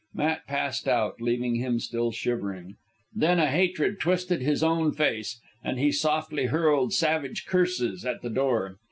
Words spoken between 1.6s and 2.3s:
still